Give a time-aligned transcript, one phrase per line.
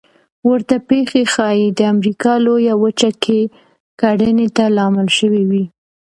[0.49, 3.39] ورته پېښې ښایي د امریکا لویه وچه کې
[3.99, 5.63] کرنې ته لامل شوې وي